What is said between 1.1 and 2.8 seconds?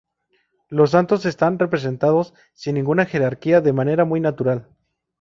están representados sin